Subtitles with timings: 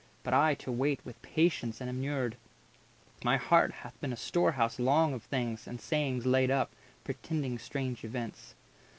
[0.23, 2.35] But I to wait with patience am inured;
[3.23, 6.71] My heart hath been a storehouse long of things And sayings laid up,
[7.03, 8.55] pretending strange events."